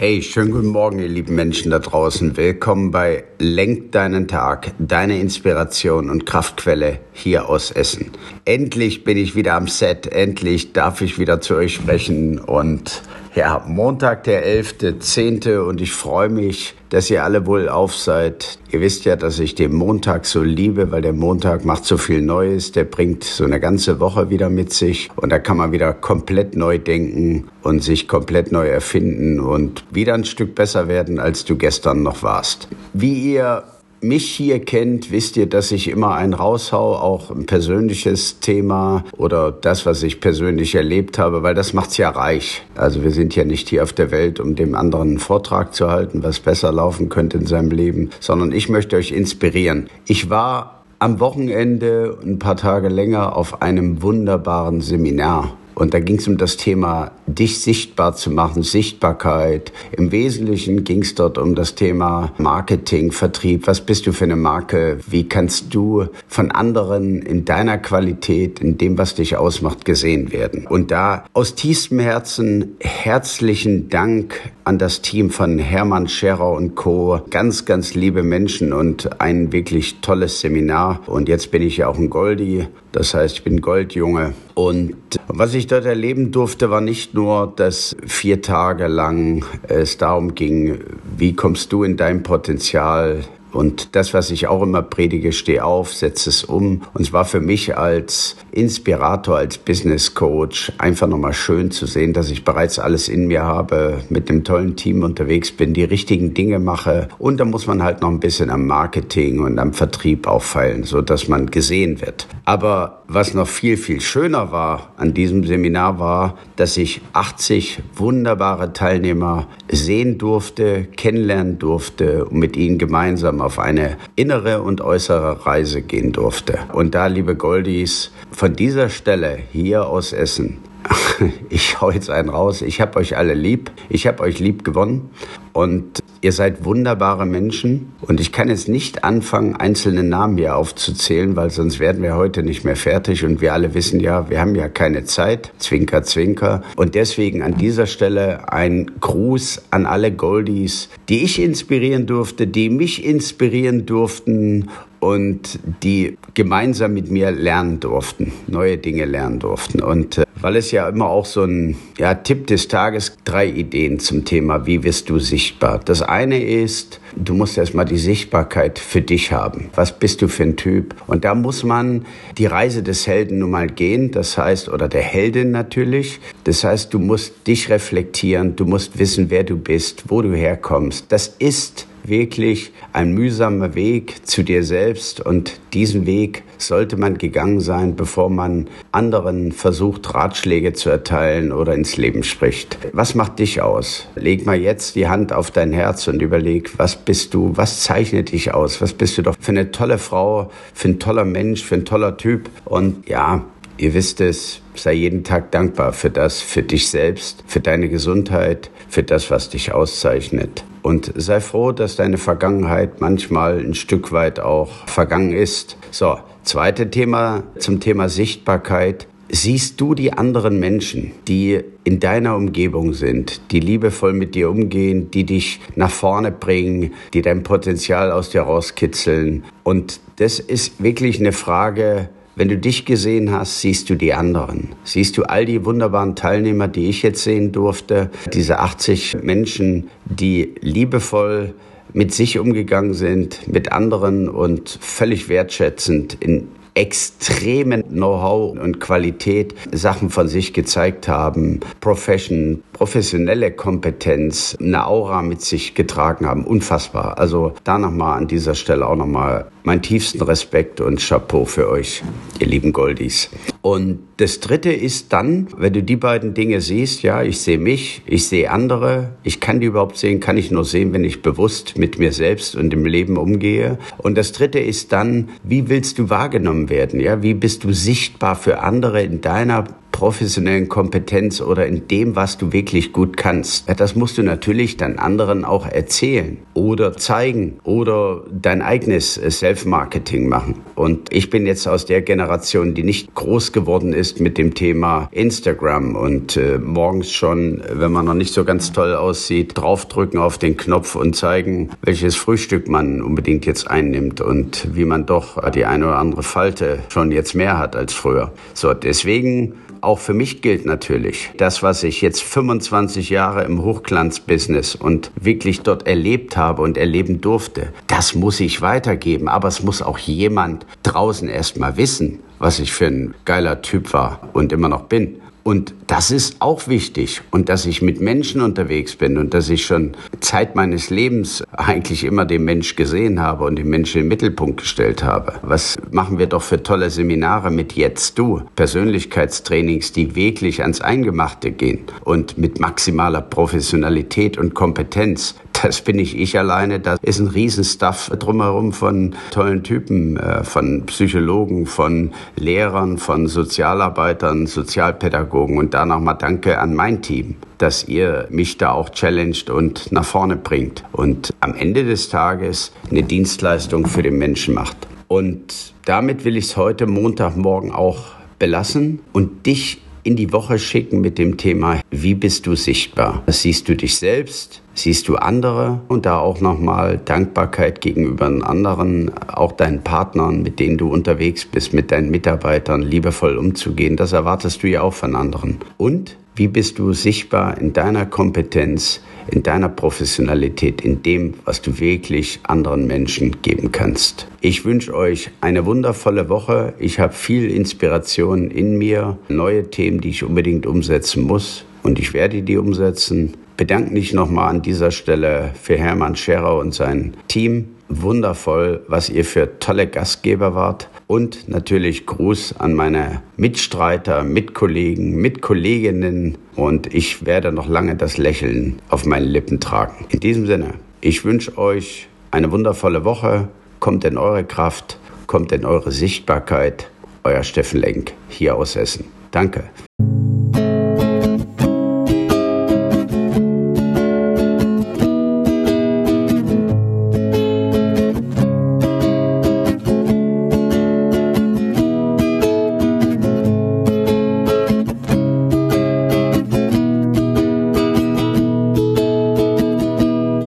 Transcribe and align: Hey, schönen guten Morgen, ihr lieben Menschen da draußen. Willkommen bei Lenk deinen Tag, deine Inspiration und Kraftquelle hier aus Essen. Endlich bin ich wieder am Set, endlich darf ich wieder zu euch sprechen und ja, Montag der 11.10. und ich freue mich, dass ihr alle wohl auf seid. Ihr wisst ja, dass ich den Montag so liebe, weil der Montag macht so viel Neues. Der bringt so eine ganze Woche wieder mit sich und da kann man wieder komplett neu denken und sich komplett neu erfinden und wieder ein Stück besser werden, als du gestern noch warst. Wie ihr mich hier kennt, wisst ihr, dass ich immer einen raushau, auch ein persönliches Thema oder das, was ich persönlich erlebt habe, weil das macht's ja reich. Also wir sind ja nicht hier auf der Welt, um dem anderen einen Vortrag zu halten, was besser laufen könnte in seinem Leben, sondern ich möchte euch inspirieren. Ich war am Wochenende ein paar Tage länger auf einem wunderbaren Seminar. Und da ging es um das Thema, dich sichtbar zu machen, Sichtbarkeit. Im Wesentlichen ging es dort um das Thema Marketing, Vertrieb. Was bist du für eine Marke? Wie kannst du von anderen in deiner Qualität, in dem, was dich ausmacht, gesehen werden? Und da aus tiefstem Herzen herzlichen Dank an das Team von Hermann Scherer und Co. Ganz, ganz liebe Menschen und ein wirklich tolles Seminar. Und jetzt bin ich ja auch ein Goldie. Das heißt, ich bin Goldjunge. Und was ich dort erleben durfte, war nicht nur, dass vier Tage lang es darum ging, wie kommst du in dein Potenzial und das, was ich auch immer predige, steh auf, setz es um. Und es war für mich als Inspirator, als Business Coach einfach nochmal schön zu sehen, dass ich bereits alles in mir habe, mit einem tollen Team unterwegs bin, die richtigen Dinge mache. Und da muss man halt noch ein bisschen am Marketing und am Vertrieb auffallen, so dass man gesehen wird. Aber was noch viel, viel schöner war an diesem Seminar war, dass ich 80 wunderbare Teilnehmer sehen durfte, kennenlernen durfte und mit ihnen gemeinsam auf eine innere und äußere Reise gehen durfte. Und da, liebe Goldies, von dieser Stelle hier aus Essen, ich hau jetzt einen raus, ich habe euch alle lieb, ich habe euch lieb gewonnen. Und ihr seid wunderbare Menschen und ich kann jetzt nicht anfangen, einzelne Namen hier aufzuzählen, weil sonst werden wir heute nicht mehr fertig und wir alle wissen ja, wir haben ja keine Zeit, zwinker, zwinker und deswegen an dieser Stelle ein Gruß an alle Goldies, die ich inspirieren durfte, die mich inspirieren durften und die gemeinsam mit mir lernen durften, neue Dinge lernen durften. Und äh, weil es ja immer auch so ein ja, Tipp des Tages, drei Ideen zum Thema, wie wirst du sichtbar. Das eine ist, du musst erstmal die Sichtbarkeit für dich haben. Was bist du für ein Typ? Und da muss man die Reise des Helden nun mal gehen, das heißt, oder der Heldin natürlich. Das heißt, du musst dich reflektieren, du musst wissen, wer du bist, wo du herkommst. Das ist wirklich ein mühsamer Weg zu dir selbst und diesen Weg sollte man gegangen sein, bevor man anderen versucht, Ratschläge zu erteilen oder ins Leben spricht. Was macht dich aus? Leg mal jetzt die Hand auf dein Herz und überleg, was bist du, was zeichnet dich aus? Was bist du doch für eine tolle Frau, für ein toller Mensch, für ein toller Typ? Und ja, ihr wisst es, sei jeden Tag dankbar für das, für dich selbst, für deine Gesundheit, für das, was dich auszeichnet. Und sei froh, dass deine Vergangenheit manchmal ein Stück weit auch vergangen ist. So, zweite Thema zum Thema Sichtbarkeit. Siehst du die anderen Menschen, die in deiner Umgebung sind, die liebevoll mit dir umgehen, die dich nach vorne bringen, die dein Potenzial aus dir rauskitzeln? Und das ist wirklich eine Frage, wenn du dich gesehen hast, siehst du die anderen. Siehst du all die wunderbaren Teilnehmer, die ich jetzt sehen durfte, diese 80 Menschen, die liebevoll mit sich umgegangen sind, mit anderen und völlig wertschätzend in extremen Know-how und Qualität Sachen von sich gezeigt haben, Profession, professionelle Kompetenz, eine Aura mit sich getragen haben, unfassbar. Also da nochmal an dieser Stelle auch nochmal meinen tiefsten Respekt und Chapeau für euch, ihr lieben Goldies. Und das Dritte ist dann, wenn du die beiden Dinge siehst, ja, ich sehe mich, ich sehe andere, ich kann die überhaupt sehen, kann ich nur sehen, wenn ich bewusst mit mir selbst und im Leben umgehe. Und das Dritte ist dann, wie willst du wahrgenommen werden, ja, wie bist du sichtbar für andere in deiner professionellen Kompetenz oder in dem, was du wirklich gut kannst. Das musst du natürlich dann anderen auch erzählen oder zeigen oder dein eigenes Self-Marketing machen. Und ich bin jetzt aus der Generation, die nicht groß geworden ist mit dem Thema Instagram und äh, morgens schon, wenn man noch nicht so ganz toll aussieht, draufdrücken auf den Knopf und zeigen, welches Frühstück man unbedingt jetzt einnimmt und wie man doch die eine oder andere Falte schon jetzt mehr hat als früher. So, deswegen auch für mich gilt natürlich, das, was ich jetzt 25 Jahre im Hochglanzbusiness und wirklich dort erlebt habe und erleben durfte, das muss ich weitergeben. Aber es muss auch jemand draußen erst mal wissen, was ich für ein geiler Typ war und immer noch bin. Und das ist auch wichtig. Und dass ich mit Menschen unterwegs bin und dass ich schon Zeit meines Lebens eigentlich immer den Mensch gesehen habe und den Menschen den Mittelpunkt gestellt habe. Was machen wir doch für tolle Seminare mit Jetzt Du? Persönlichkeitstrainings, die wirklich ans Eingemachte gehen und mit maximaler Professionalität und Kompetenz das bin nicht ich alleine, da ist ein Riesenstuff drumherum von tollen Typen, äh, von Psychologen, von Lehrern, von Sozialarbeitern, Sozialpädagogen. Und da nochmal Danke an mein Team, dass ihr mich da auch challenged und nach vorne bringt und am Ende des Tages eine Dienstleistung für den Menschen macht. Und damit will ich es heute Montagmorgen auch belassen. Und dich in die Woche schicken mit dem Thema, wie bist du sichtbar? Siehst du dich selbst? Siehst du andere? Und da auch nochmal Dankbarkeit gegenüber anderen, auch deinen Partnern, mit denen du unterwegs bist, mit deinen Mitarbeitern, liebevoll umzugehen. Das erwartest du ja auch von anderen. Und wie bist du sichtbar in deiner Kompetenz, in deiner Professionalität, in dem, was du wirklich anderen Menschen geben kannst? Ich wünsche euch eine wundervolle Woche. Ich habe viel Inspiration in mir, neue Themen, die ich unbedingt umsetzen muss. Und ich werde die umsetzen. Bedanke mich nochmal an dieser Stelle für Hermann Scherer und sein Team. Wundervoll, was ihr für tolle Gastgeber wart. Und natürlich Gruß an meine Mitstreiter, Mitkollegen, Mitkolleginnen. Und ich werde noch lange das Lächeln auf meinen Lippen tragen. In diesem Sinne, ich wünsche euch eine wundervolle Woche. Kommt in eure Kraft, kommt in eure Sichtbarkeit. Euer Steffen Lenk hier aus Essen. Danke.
Hey, 0.00 0.22
schönen 0.22 0.52
guten 0.52 0.68
Morgen, 0.68 1.00
ihr 1.00 1.08
lieben 1.08 1.34
Menschen 1.34 1.72
da 1.72 1.80
draußen. 1.80 2.36
Willkommen 2.36 2.92
bei 2.92 3.24
Lenk 3.40 3.90
deinen 3.90 4.28
Tag, 4.28 4.70
deine 4.78 5.18
Inspiration 5.18 6.08
und 6.08 6.24
Kraftquelle 6.24 7.00
hier 7.12 7.48
aus 7.48 7.72
Essen. 7.72 8.12
Endlich 8.44 9.02
bin 9.02 9.16
ich 9.16 9.34
wieder 9.34 9.54
am 9.54 9.66
Set, 9.66 10.06
endlich 10.06 10.72
darf 10.72 11.00
ich 11.00 11.18
wieder 11.18 11.40
zu 11.40 11.56
euch 11.56 11.74
sprechen 11.74 12.38
und 12.38 13.02
ja, 13.34 13.64
Montag 13.66 14.24
der 14.24 14.46
11.10. 14.46 15.58
und 15.58 15.80
ich 15.80 15.92
freue 15.92 16.28
mich, 16.28 16.74
dass 16.90 17.10
ihr 17.10 17.24
alle 17.24 17.46
wohl 17.46 17.68
auf 17.68 17.94
seid. 17.94 18.58
Ihr 18.70 18.80
wisst 18.80 19.04
ja, 19.04 19.16
dass 19.16 19.38
ich 19.38 19.54
den 19.54 19.74
Montag 19.74 20.26
so 20.26 20.42
liebe, 20.42 20.90
weil 20.90 21.02
der 21.02 21.12
Montag 21.12 21.64
macht 21.64 21.84
so 21.84 21.96
viel 21.98 22.22
Neues. 22.22 22.72
Der 22.72 22.84
bringt 22.84 23.24
so 23.24 23.44
eine 23.44 23.60
ganze 23.60 24.00
Woche 24.00 24.30
wieder 24.30 24.50
mit 24.50 24.72
sich 24.72 25.10
und 25.16 25.30
da 25.30 25.38
kann 25.38 25.56
man 25.56 25.72
wieder 25.72 25.92
komplett 25.92 26.56
neu 26.56 26.78
denken 26.78 27.48
und 27.62 27.82
sich 27.82 28.08
komplett 28.08 28.52
neu 28.52 28.68
erfinden 28.68 29.40
und 29.40 29.84
wieder 29.90 30.14
ein 30.14 30.24
Stück 30.24 30.54
besser 30.54 30.88
werden, 30.88 31.18
als 31.18 31.44
du 31.44 31.56
gestern 31.56 32.02
noch 32.02 32.22
warst. 32.22 32.68
Wie 32.92 33.34
ihr 33.34 33.64
mich 34.00 34.26
hier 34.26 34.60
kennt, 34.60 35.10
wisst 35.10 35.36
ihr, 35.36 35.46
dass 35.46 35.72
ich 35.72 35.88
immer 35.88 36.14
einen 36.14 36.34
raushau, 36.34 36.94
auch 36.94 37.30
ein 37.30 37.46
persönliches 37.46 38.40
Thema 38.40 39.04
oder 39.16 39.52
das, 39.52 39.86
was 39.86 40.02
ich 40.02 40.20
persönlich 40.20 40.74
erlebt 40.74 41.18
habe, 41.18 41.42
weil 41.42 41.54
das 41.54 41.72
macht's 41.72 41.96
ja 41.96 42.10
reich. 42.10 42.62
Also 42.76 43.02
wir 43.02 43.10
sind 43.10 43.34
ja 43.34 43.44
nicht 43.44 43.68
hier 43.68 43.82
auf 43.82 43.92
der 43.92 44.10
Welt, 44.10 44.40
um 44.40 44.54
dem 44.54 44.74
anderen 44.74 45.08
einen 45.08 45.18
Vortrag 45.18 45.74
zu 45.74 45.90
halten, 45.90 46.22
was 46.22 46.40
besser 46.40 46.72
laufen 46.72 47.08
könnte 47.08 47.38
in 47.38 47.46
seinem 47.46 47.70
Leben, 47.70 48.10
sondern 48.20 48.52
ich 48.52 48.68
möchte 48.68 48.96
euch 48.96 49.12
inspirieren. 49.12 49.88
Ich 50.06 50.30
war 50.30 50.82
am 50.98 51.20
Wochenende 51.20 52.18
ein 52.22 52.38
paar 52.38 52.56
Tage 52.56 52.88
länger 52.88 53.36
auf 53.36 53.62
einem 53.62 54.02
wunderbaren 54.02 54.80
Seminar. 54.80 55.57
Und 55.78 55.94
da 55.94 56.00
ging 56.00 56.16
es 56.16 56.26
um 56.26 56.38
das 56.38 56.56
Thema, 56.56 57.12
dich 57.28 57.60
sichtbar 57.60 58.16
zu 58.16 58.32
machen, 58.32 58.64
Sichtbarkeit. 58.64 59.72
Im 59.96 60.10
Wesentlichen 60.10 60.82
ging 60.82 61.02
es 61.02 61.14
dort 61.14 61.38
um 61.38 61.54
das 61.54 61.76
Thema 61.76 62.32
Marketing, 62.36 63.12
Vertrieb. 63.12 63.68
Was 63.68 63.82
bist 63.82 64.04
du 64.08 64.12
für 64.12 64.24
eine 64.24 64.34
Marke? 64.34 64.98
Wie 65.08 65.28
kannst 65.28 65.72
du 65.72 66.06
von 66.26 66.50
anderen 66.50 67.22
in 67.22 67.44
deiner 67.44 67.78
Qualität, 67.78 68.58
in 68.58 68.76
dem, 68.76 68.98
was 68.98 69.14
dich 69.14 69.36
ausmacht, 69.36 69.84
gesehen 69.84 70.32
werden? 70.32 70.66
Und 70.66 70.90
da 70.90 71.24
aus 71.32 71.54
tiefstem 71.54 72.00
Herzen 72.00 72.76
herzlichen 72.80 73.88
Dank 73.88 74.34
an 74.64 74.78
das 74.78 75.00
Team 75.00 75.30
von 75.30 75.60
Hermann 75.60 76.08
Scherer 76.08 76.50
und 76.50 76.74
Co. 76.74 77.22
Ganz, 77.30 77.66
ganz 77.66 77.94
liebe 77.94 78.24
Menschen 78.24 78.72
und 78.72 79.20
ein 79.20 79.52
wirklich 79.52 80.00
tolles 80.00 80.40
Seminar. 80.40 81.02
Und 81.06 81.28
jetzt 81.28 81.52
bin 81.52 81.62
ich 81.62 81.76
ja 81.76 81.86
auch 81.86 81.98
ein 81.98 82.10
Goldie. 82.10 82.66
Das 82.90 83.14
heißt, 83.14 83.36
ich 83.36 83.44
bin 83.44 83.60
Goldjunge. 83.60 84.34
Und 84.54 84.96
was 85.28 85.54
ich 85.54 85.67
dort 85.68 85.84
erleben 85.84 86.32
durfte, 86.32 86.70
war 86.70 86.80
nicht 86.80 87.14
nur, 87.14 87.52
dass 87.54 87.96
vier 88.06 88.42
Tage 88.42 88.86
lang 88.86 89.44
es 89.68 89.98
darum 89.98 90.34
ging, 90.34 90.80
wie 91.16 91.34
kommst 91.34 91.72
du 91.72 91.84
in 91.84 91.96
dein 91.96 92.22
Potenzial 92.22 93.24
und 93.52 93.96
das, 93.96 94.14
was 94.14 94.30
ich 94.30 94.46
auch 94.46 94.62
immer 94.62 94.82
predige, 94.82 95.32
steh 95.32 95.60
auf, 95.60 95.92
setz 95.92 96.26
es 96.26 96.44
um. 96.44 96.82
Und 96.94 97.02
es 97.02 97.12
war 97.12 97.24
für 97.24 97.40
mich 97.40 97.76
als 97.76 98.36
Inspirator, 98.52 99.36
als 99.36 99.58
Business 99.58 100.14
Coach 100.14 100.72
einfach 100.78 101.06
nochmal 101.06 101.32
schön 101.32 101.70
zu 101.70 101.86
sehen, 101.86 102.12
dass 102.12 102.30
ich 102.30 102.44
bereits 102.44 102.78
alles 102.78 103.08
in 103.08 103.26
mir 103.26 103.44
habe, 103.44 104.00
mit 104.10 104.30
einem 104.30 104.44
tollen 104.44 104.76
Team 104.76 105.02
unterwegs 105.02 105.52
bin, 105.52 105.72
die 105.72 105.84
richtigen 105.84 106.34
Dinge 106.34 106.58
mache. 106.58 107.08
Und 107.18 107.38
da 107.38 107.44
muss 107.44 107.66
man 107.66 107.82
halt 107.82 108.02
noch 108.02 108.10
ein 108.10 108.20
bisschen 108.20 108.50
am 108.50 108.66
Marketing 108.66 109.40
und 109.40 109.58
am 109.58 109.72
Vertrieb 109.72 110.26
auffallen, 110.26 110.84
so 110.84 111.00
dass 111.00 111.28
man 111.28 111.46
gesehen 111.46 112.00
wird. 112.00 112.26
Aber 112.44 113.02
was 113.08 113.32
noch 113.32 113.48
viel, 113.48 113.78
viel 113.78 114.02
schöner 114.02 114.52
war 114.52 114.92
an 114.98 115.14
diesem 115.14 115.44
Seminar 115.44 115.98
war, 115.98 116.38
dass 116.56 116.76
ich 116.76 117.00
80 117.14 117.82
wunderbare 117.94 118.74
Teilnehmer 118.74 119.46
sehen 119.70 120.18
durfte, 120.18 120.84
kennenlernen 120.84 121.58
durfte 121.58 122.26
und 122.26 122.38
mit 122.38 122.56
ihnen 122.56 122.76
gemeinsam 122.76 123.37
auf 123.40 123.58
eine 123.58 123.96
innere 124.16 124.62
und 124.62 124.80
äußere 124.80 125.46
Reise 125.46 125.82
gehen 125.82 126.12
durfte. 126.12 126.58
Und 126.72 126.94
da, 126.94 127.06
liebe 127.06 127.34
Goldies, 127.36 128.10
von 128.30 128.54
dieser 128.54 128.88
Stelle 128.88 129.38
hier 129.52 129.86
aus 129.86 130.12
Essen, 130.12 130.58
ich 131.48 131.80
hau 131.80 131.90
jetzt 131.90 132.10
einen 132.10 132.28
raus, 132.28 132.62
ich 132.62 132.80
habe 132.80 132.98
euch 132.98 133.16
alle 133.16 133.34
lieb, 133.34 133.70
ich 133.88 134.06
habe 134.06 134.22
euch 134.22 134.38
lieb 134.38 134.64
gewonnen. 134.64 135.10
Und 135.52 136.02
ihr 136.20 136.32
seid 136.32 136.64
wunderbare 136.64 137.26
Menschen 137.26 137.92
und 138.00 138.20
ich 138.20 138.32
kann 138.32 138.48
jetzt 138.48 138.68
nicht 138.68 139.04
anfangen, 139.04 139.56
einzelne 139.56 140.02
Namen 140.02 140.36
hier 140.36 140.56
aufzuzählen, 140.56 141.36
weil 141.36 141.50
sonst 141.50 141.80
werden 141.80 142.02
wir 142.02 142.16
heute 142.16 142.42
nicht 142.42 142.64
mehr 142.64 142.76
fertig 142.76 143.24
und 143.24 143.40
wir 143.40 143.52
alle 143.52 143.74
wissen 143.74 144.00
ja, 144.00 144.28
wir 144.30 144.40
haben 144.40 144.54
ja 144.54 144.68
keine 144.68 145.04
Zeit, 145.04 145.52
zwinker, 145.58 146.02
zwinker 146.02 146.62
und 146.76 146.94
deswegen 146.94 147.42
an 147.42 147.56
dieser 147.56 147.86
Stelle 147.86 148.52
ein 148.52 148.90
Gruß 149.00 149.62
an 149.70 149.86
alle 149.86 150.12
Goldies, 150.12 150.88
die 151.08 151.24
ich 151.24 151.40
inspirieren 151.40 152.06
durfte, 152.06 152.46
die 152.46 152.70
mich 152.70 153.04
inspirieren 153.04 153.86
durften 153.86 154.68
und 155.00 155.58
die 155.82 156.18
gemeinsam 156.34 156.94
mit 156.94 157.10
mir 157.10 157.30
lernen 157.30 157.80
durften, 157.80 158.32
neue 158.46 158.78
Dinge 158.78 159.04
lernen 159.04 159.38
durften. 159.38 159.80
Und 159.80 160.18
äh, 160.18 160.24
weil 160.40 160.56
es 160.56 160.70
ja 160.70 160.88
immer 160.88 161.08
auch 161.08 161.24
so 161.24 161.44
ein 161.44 161.76
ja, 161.98 162.14
Tipp 162.14 162.46
des 162.46 162.68
Tages, 162.68 163.16
drei 163.24 163.46
Ideen 163.46 163.98
zum 163.98 164.24
Thema, 164.24 164.66
wie 164.66 164.84
wirst 164.84 165.10
du 165.10 165.18
sichtbar. 165.18 165.80
Das 165.84 166.02
eine 166.02 166.42
ist, 166.42 167.00
du 167.16 167.34
musst 167.34 167.58
erstmal 167.58 167.84
die 167.84 167.98
Sichtbarkeit 167.98 168.78
für 168.78 169.02
dich 169.02 169.32
haben. 169.32 169.70
Was 169.74 169.98
bist 169.98 170.22
du 170.22 170.28
für 170.28 170.44
ein 170.44 170.56
Typ? 170.56 170.94
Und 171.06 171.24
da 171.24 171.34
muss 171.34 171.64
man 171.64 172.06
die 172.36 172.46
Reise 172.46 172.82
des 172.82 173.06
Helden 173.06 173.40
nun 173.40 173.50
mal 173.50 173.66
gehen, 173.66 174.10
das 174.10 174.38
heißt, 174.38 174.68
oder 174.68 174.88
der 174.88 175.02
Heldin 175.02 175.50
natürlich. 175.50 176.20
Das 176.44 176.64
heißt, 176.64 176.94
du 176.94 176.98
musst 176.98 177.46
dich 177.46 177.68
reflektieren, 177.68 178.54
du 178.56 178.64
musst 178.64 178.98
wissen, 178.98 179.30
wer 179.30 179.44
du 179.44 179.56
bist, 179.56 180.04
wo 180.08 180.22
du 180.22 180.32
herkommst. 180.34 181.06
Das 181.08 181.34
ist 181.38 181.87
wirklich 182.04 182.72
ein 182.92 183.12
mühsamer 183.12 183.74
Weg 183.74 184.26
zu 184.26 184.42
dir 184.42 184.62
selbst 184.62 185.20
und 185.24 185.60
diesen 185.72 186.06
Weg 186.06 186.44
sollte 186.58 186.96
man 186.96 187.18
gegangen 187.18 187.60
sein, 187.60 187.96
bevor 187.96 188.30
man 188.30 188.68
anderen 188.92 189.52
versucht, 189.52 190.14
Ratschläge 190.14 190.72
zu 190.72 190.90
erteilen 190.90 191.52
oder 191.52 191.74
ins 191.74 191.96
Leben 191.96 192.22
spricht. 192.22 192.78
Was 192.92 193.14
macht 193.14 193.38
dich 193.38 193.62
aus? 193.62 194.06
Leg 194.16 194.46
mal 194.46 194.58
jetzt 194.58 194.96
die 194.96 195.08
Hand 195.08 195.32
auf 195.32 195.50
dein 195.50 195.72
Herz 195.72 196.08
und 196.08 196.20
überleg, 196.20 196.78
was 196.78 196.96
bist 196.96 197.34
du, 197.34 197.52
was 197.54 197.82
zeichnet 197.82 198.32
dich 198.32 198.54
aus? 198.54 198.80
Was 198.80 198.92
bist 198.92 199.18
du 199.18 199.22
doch 199.22 199.36
für 199.38 199.52
eine 199.52 199.70
tolle 199.70 199.98
Frau, 199.98 200.50
für 200.74 200.88
ein 200.88 200.98
toller 200.98 201.24
Mensch, 201.24 201.62
für 201.62 201.76
ein 201.76 201.84
toller 201.84 202.16
Typ? 202.16 202.50
Und 202.64 203.08
ja, 203.08 203.44
ihr 203.76 203.94
wisst 203.94 204.20
es, 204.20 204.60
sei 204.74 204.94
jeden 204.94 205.24
Tag 205.24 205.50
dankbar 205.52 205.92
für 205.92 206.10
das, 206.10 206.40
für 206.40 206.62
dich 206.62 206.88
selbst, 206.88 207.44
für 207.46 207.60
deine 207.60 207.88
Gesundheit, 207.88 208.70
für 208.88 209.02
das, 209.02 209.30
was 209.30 209.50
dich 209.50 209.72
auszeichnet. 209.72 210.64
Und 210.82 211.12
sei 211.16 211.40
froh, 211.40 211.72
dass 211.72 211.96
deine 211.96 212.18
Vergangenheit 212.18 213.00
manchmal 213.00 213.58
ein 213.58 213.74
Stück 213.74 214.12
weit 214.12 214.40
auch 214.40 214.86
vergangen 214.86 215.32
ist. 215.32 215.76
So, 215.90 216.18
zweite 216.42 216.90
Thema 216.90 217.42
zum 217.58 217.80
Thema 217.80 218.08
Sichtbarkeit. 218.08 219.06
Siehst 219.30 219.78
du 219.78 219.94
die 219.94 220.14
anderen 220.14 220.58
Menschen, 220.58 221.12
die 221.28 221.60
in 221.84 222.00
deiner 222.00 222.34
Umgebung 222.34 222.94
sind, 222.94 223.42
die 223.50 223.60
liebevoll 223.60 224.14
mit 224.14 224.34
dir 224.34 224.48
umgehen, 224.48 225.10
die 225.10 225.24
dich 225.24 225.60
nach 225.76 225.90
vorne 225.90 226.32
bringen, 226.32 226.94
die 227.12 227.20
dein 227.20 227.42
Potenzial 227.42 228.10
aus 228.10 228.30
dir 228.30 228.42
rauskitzeln? 228.42 229.44
Und 229.64 230.00
das 230.16 230.40
ist 230.40 230.82
wirklich 230.82 231.20
eine 231.20 231.32
Frage, 231.32 232.08
wenn 232.38 232.48
du 232.48 232.56
dich 232.56 232.84
gesehen 232.84 233.32
hast, 233.32 233.60
siehst 233.60 233.90
du 233.90 233.96
die 233.96 234.14
anderen. 234.14 234.68
Siehst 234.84 235.18
du 235.18 235.24
all 235.24 235.44
die 235.44 235.64
wunderbaren 235.64 236.14
Teilnehmer, 236.14 236.68
die 236.68 236.88
ich 236.88 237.02
jetzt 237.02 237.24
sehen 237.24 237.50
durfte, 237.50 238.10
diese 238.32 238.60
80 238.60 239.18
Menschen, 239.22 239.90
die 240.04 240.54
liebevoll 240.60 241.54
mit 241.92 242.14
sich 242.14 242.38
umgegangen 242.38 242.94
sind, 242.94 243.48
mit 243.52 243.72
anderen 243.72 244.28
und 244.28 244.78
völlig 244.80 245.28
wertschätzend 245.28 246.16
in 246.20 246.46
extremen 246.74 247.82
Know-how 247.88 248.58
und 248.58 248.80
Qualität 248.80 249.54
Sachen 249.72 250.10
von 250.10 250.28
sich 250.28 250.52
gezeigt 250.52 251.08
haben, 251.08 251.60
Profession, 251.80 252.62
professionelle 252.72 253.50
Kompetenz, 253.50 254.56
eine 254.60 254.86
Aura 254.86 255.22
mit 255.22 255.40
sich 255.40 255.74
getragen 255.74 256.26
haben, 256.26 256.44
unfassbar. 256.44 257.18
Also 257.18 257.54
da 257.64 257.78
nochmal 257.78 258.18
an 258.18 258.28
dieser 258.28 258.54
Stelle 258.54 258.86
auch 258.86 258.96
nochmal 258.96 259.46
meinen 259.64 259.82
tiefsten 259.82 260.22
Respekt 260.22 260.80
und 260.80 261.00
Chapeau 261.00 261.44
für 261.44 261.68
euch, 261.68 262.02
ihr 262.38 262.46
lieben 262.46 262.72
Goldies. 262.72 263.30
Und 263.60 263.98
das 264.18 264.40
Dritte 264.40 264.72
ist 264.72 265.12
dann, 265.12 265.48
wenn 265.56 265.72
du 265.72 265.82
die 265.82 265.96
beiden 265.96 266.34
Dinge 266.34 266.60
siehst, 266.60 267.02
ja, 267.02 267.22
ich 267.22 267.40
sehe 267.40 267.58
mich, 267.58 268.02
ich 268.06 268.26
sehe 268.26 268.50
andere, 268.50 269.10
ich 269.24 269.40
kann 269.40 269.60
die 269.60 269.66
überhaupt 269.66 269.96
sehen, 269.96 270.20
kann 270.20 270.36
ich 270.36 270.50
nur 270.50 270.64
sehen, 270.64 270.92
wenn 270.92 271.04
ich 271.04 271.22
bewusst 271.22 271.76
mit 271.76 271.98
mir 271.98 272.12
selbst 272.12 272.54
und 272.54 272.72
im 272.72 272.86
Leben 272.86 273.16
umgehe. 273.16 273.78
Und 273.98 274.16
das 274.16 274.32
Dritte 274.32 274.60
ist 274.60 274.92
dann, 274.92 275.28
wie 275.42 275.68
willst 275.68 275.98
du 275.98 276.08
wahrgenommen 276.08 276.70
werden, 276.70 277.00
ja, 277.00 277.22
wie 277.22 277.34
bist 277.34 277.64
du 277.64 277.72
sichtbar 277.72 278.36
für 278.36 278.60
andere 278.60 279.02
in 279.02 279.20
deiner 279.20 279.64
professionellen 279.98 280.68
Kompetenz 280.68 281.40
oder 281.40 281.66
in 281.66 281.88
dem, 281.88 282.14
was 282.14 282.38
du 282.38 282.52
wirklich 282.52 282.92
gut 282.92 283.16
kannst. 283.16 283.68
Das 283.80 283.96
musst 283.96 284.16
du 284.16 284.22
natürlich 284.22 284.76
dann 284.76 284.96
anderen 284.96 285.44
auch 285.44 285.66
erzählen 285.66 286.38
oder 286.54 286.96
zeigen 286.96 287.58
oder 287.64 288.22
dein 288.30 288.62
eigenes 288.62 289.14
Self-Marketing 289.14 290.28
machen. 290.28 290.60
Und 290.76 291.12
ich 291.12 291.30
bin 291.30 291.46
jetzt 291.46 291.66
aus 291.66 291.84
der 291.84 292.02
Generation, 292.02 292.74
die 292.74 292.84
nicht 292.84 293.12
groß 293.16 293.50
geworden 293.50 293.92
ist 293.92 294.20
mit 294.20 294.38
dem 294.38 294.54
Thema 294.54 295.08
Instagram 295.10 295.96
und 295.96 296.36
äh, 296.36 296.58
morgens 296.58 297.10
schon, 297.10 297.60
wenn 297.68 297.90
man 297.90 298.04
noch 298.04 298.14
nicht 298.14 298.32
so 298.32 298.44
ganz 298.44 298.70
toll 298.70 298.94
aussieht, 298.94 299.58
draufdrücken 299.58 300.20
auf 300.20 300.38
den 300.38 300.56
Knopf 300.56 300.94
und 300.94 301.16
zeigen, 301.16 301.70
welches 301.82 302.14
Frühstück 302.14 302.68
man 302.68 303.02
unbedingt 303.02 303.46
jetzt 303.46 303.68
einnimmt 303.68 304.20
und 304.20 304.68
wie 304.76 304.84
man 304.84 305.06
doch 305.06 305.50
die 305.50 305.64
eine 305.64 305.86
oder 305.86 305.98
andere 305.98 306.22
Falte 306.22 306.78
schon 306.88 307.10
jetzt 307.10 307.34
mehr 307.34 307.58
hat 307.58 307.74
als 307.74 307.94
früher. 307.94 308.30
So, 308.54 308.74
deswegen 308.74 309.54
auch 309.80 309.98
für 309.98 310.14
mich 310.14 310.42
gilt 310.42 310.66
natürlich, 310.66 311.30
das, 311.36 311.62
was 311.62 311.82
ich 311.82 312.00
jetzt 312.00 312.22
25 312.22 313.10
Jahre 313.10 313.44
im 313.44 313.62
Hochglanzbusiness 313.62 314.74
und 314.74 315.10
wirklich 315.20 315.62
dort 315.62 315.86
erlebt 315.86 316.36
habe 316.36 316.62
und 316.62 316.76
erleben 316.76 317.20
durfte, 317.20 317.72
das 317.86 318.14
muss 318.14 318.40
ich 318.40 318.60
weitergeben. 318.60 319.28
Aber 319.28 319.48
es 319.48 319.62
muss 319.62 319.82
auch 319.82 319.98
jemand 319.98 320.66
draußen 320.82 321.28
erst 321.28 321.58
mal 321.58 321.76
wissen, 321.76 322.20
was 322.38 322.58
ich 322.58 322.72
für 322.72 322.86
ein 322.86 323.14
geiler 323.24 323.62
Typ 323.62 323.92
war 323.92 324.28
und 324.32 324.52
immer 324.52 324.68
noch 324.68 324.84
bin. 324.84 325.20
Und 325.48 325.72
das 325.86 326.10
ist 326.10 326.42
auch 326.42 326.68
wichtig. 326.68 327.22
Und 327.30 327.48
dass 327.48 327.64
ich 327.64 327.80
mit 327.80 328.02
Menschen 328.02 328.42
unterwegs 328.42 328.96
bin 328.96 329.16
und 329.16 329.32
dass 329.32 329.48
ich 329.48 329.64
schon 329.64 329.92
Zeit 330.20 330.54
meines 330.54 330.90
Lebens 330.90 331.42
eigentlich 331.52 332.04
immer 332.04 332.26
den 332.26 332.44
Mensch 332.44 332.76
gesehen 332.76 333.18
habe 333.18 333.44
und 333.44 333.56
den 333.56 333.70
Menschen 333.70 334.02
den 334.02 334.08
Mittelpunkt 334.08 334.60
gestellt 334.60 335.02
habe. 335.02 335.36
Was 335.40 335.76
machen 335.90 336.18
wir 336.18 336.26
doch 336.26 336.42
für 336.42 336.62
tolle 336.62 336.90
Seminare 336.90 337.50
mit 337.50 337.72
Jetzt 337.72 338.18
Du? 338.18 338.42
Persönlichkeitstrainings, 338.56 339.92
die 339.92 340.14
wirklich 340.14 340.60
ans 340.60 340.82
Eingemachte 340.82 341.50
gehen 341.50 341.86
und 342.04 342.36
mit 342.36 342.60
maximaler 342.60 343.22
Professionalität 343.22 344.36
und 344.36 344.52
Kompetenz 344.52 345.34
das 345.62 345.80
bin 345.80 345.96
nicht 345.96 346.16
ich 346.18 346.38
alleine, 346.38 346.80
da 346.80 346.96
ist 347.02 347.18
ein 347.18 347.28
Riesenstuff 347.28 348.10
drumherum 348.18 348.72
von 348.72 349.14
tollen 349.30 349.62
Typen, 349.62 350.16
äh, 350.16 350.44
von 350.44 350.86
Psychologen, 350.86 351.66
von 351.66 352.12
Lehrern, 352.36 352.98
von 352.98 353.26
Sozialarbeitern, 353.26 354.46
Sozialpädagogen. 354.46 355.58
Und 355.58 355.74
da 355.74 355.84
nochmal 355.84 356.16
Danke 356.18 356.58
an 356.58 356.74
mein 356.74 357.02
Team, 357.02 357.36
dass 357.58 357.88
ihr 357.88 358.26
mich 358.30 358.58
da 358.58 358.72
auch 358.72 358.90
challenged 358.90 359.50
und 359.50 359.92
nach 359.92 360.04
vorne 360.04 360.36
bringt 360.36 360.84
und 360.92 361.32
am 361.40 361.54
Ende 361.54 361.84
des 361.84 362.08
Tages 362.08 362.72
eine 362.90 363.02
Dienstleistung 363.02 363.86
für 363.86 364.02
den 364.02 364.18
Menschen 364.18 364.54
macht. 364.54 364.76
Und 365.06 365.72
damit 365.84 366.24
will 366.24 366.36
ich 366.36 366.46
es 366.46 366.56
heute 366.56 366.86
Montagmorgen 366.86 367.72
auch 367.72 367.98
belassen. 368.38 369.00
Und 369.12 369.46
dich 369.46 369.80
in 370.02 370.16
die 370.16 370.32
Woche 370.32 370.58
schicken 370.58 371.00
mit 371.00 371.18
dem 371.18 371.36
Thema, 371.36 371.80
wie 371.90 372.14
bist 372.14 372.46
du 372.46 372.54
sichtbar? 372.54 373.22
Siehst 373.26 373.68
du 373.68 373.76
dich 373.76 373.96
selbst? 373.96 374.62
Siehst 374.74 375.08
du 375.08 375.16
andere? 375.16 375.80
Und 375.88 376.06
da 376.06 376.18
auch 376.18 376.40
nochmal 376.40 377.00
Dankbarkeit 377.04 377.80
gegenüber 377.80 378.26
anderen, 378.26 379.10
auch 379.28 379.52
deinen 379.52 379.82
Partnern, 379.82 380.42
mit 380.42 380.60
denen 380.60 380.78
du 380.78 380.88
unterwegs 380.88 381.44
bist, 381.44 381.72
mit 381.72 381.90
deinen 381.90 382.10
Mitarbeitern, 382.10 382.82
liebevoll 382.82 383.36
umzugehen. 383.36 383.96
Das 383.96 384.12
erwartest 384.12 384.62
du 384.62 384.68
ja 384.68 384.82
auch 384.82 384.94
von 384.94 385.16
anderen. 385.16 385.58
Und 385.76 386.16
wie 386.36 386.48
bist 386.48 386.78
du 386.78 386.92
sichtbar 386.92 387.58
in 387.58 387.72
deiner 387.72 388.06
Kompetenz, 388.06 389.00
in 389.30 389.42
deiner 389.42 389.68
Professionalität, 389.68 390.80
in 390.80 391.02
dem, 391.02 391.34
was 391.44 391.62
du 391.62 391.78
wirklich 391.78 392.40
anderen 392.44 392.86
Menschen 392.86 393.42
geben 393.42 393.72
kannst? 393.72 394.26
Ich 394.40 394.64
wünsche 394.64 394.94
euch 394.94 395.30
eine 395.40 395.66
wundervolle 395.66 396.28
Woche. 396.28 396.74
Ich 396.78 396.98
habe 396.98 397.12
viel 397.12 397.50
Inspiration 397.50 398.50
in 398.50 398.76
mir, 398.76 399.18
neue 399.28 399.70
Themen, 399.70 400.00
die 400.00 400.10
ich 400.10 400.24
unbedingt 400.24 400.66
umsetzen 400.66 401.22
muss. 401.24 401.64
Und 401.82 401.98
ich 401.98 402.14
werde 402.14 402.42
die 402.42 402.56
umsetzen. 402.56 403.34
Bedanke 403.56 403.92
mich 403.92 404.12
nochmal 404.12 404.50
an 404.50 404.62
dieser 404.62 404.90
Stelle 404.90 405.52
für 405.60 405.76
Hermann 405.76 406.16
Scherer 406.16 406.58
und 406.58 406.74
sein 406.74 407.14
Team. 407.28 407.68
Wundervoll, 407.88 408.82
was 408.88 409.08
ihr 409.10 409.24
für 409.24 409.58
tolle 409.58 409.86
Gastgeber 409.86 410.54
wart. 410.54 410.88
Und 411.06 411.48
natürlich 411.48 412.06
Gruß 412.06 412.56
an 412.58 412.74
meine 412.74 413.22
Mitstreiter, 413.36 414.24
Mitkollegen, 414.24 415.16
Mitkolleginnen. 415.16 416.38
Und 416.54 416.92
ich 416.94 417.24
werde 417.24 417.52
noch 417.52 417.68
lange 417.68 417.96
das 417.96 418.18
Lächeln 418.18 418.80
auf 418.88 419.06
meinen 419.06 419.26
Lippen 419.26 419.60
tragen. 419.60 420.06
In 420.10 420.20
diesem 420.20 420.46
Sinne, 420.46 420.74
ich 421.00 421.24
wünsche 421.24 421.56
euch 421.56 422.08
eine 422.30 422.52
wundervolle 422.52 423.04
Woche. 423.04 423.48
Kommt 423.80 424.04
in 424.04 424.18
eure 424.18 424.44
Kraft, 424.44 424.98
kommt 425.26 425.52
in 425.52 425.64
eure 425.64 425.92
Sichtbarkeit. 425.92 426.90
Euer 427.24 427.42
Steffen 427.42 427.80
Lenk 427.80 428.12
hier 428.28 428.56
aus 428.56 428.76
Essen. 428.76 429.04
Danke. 429.30 429.64